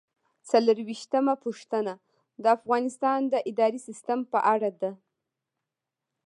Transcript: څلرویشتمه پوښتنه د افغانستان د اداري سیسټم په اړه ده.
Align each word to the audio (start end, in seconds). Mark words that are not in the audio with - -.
څلرویشتمه 0.49 1.33
پوښتنه 1.43 1.93
د 2.41 2.45
افغانستان 2.57 3.19
د 3.33 3.35
اداري 3.49 3.79
سیسټم 3.87 4.19
په 4.31 4.39
اړه 4.53 4.69
ده. 4.81 4.91